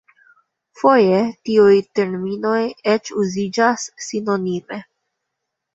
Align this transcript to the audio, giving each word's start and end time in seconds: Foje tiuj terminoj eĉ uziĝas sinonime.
Foje 0.83 1.19
tiuj 1.49 1.77
terminoj 1.99 2.57
eĉ 2.95 3.15
uziĝas 3.27 3.87
sinonime. 4.09 4.87